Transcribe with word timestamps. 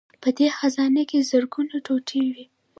په 0.21 0.29
دې 0.37 0.47
خزانه 0.57 1.03
کې 1.09 1.19
زرګونه 1.29 1.75
ټوټې 1.85 2.23
وې 2.33 2.45